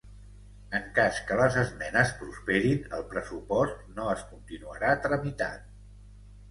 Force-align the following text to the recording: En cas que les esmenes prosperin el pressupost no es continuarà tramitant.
En 0.77 0.87
cas 0.95 1.19
que 1.27 1.37
les 1.41 1.57
esmenes 1.63 2.15
prosperin 2.23 2.97
el 3.01 3.07
pressupost 3.13 3.85
no 4.01 4.11
es 4.17 4.29
continuarà 4.33 4.97
tramitant. 5.07 5.67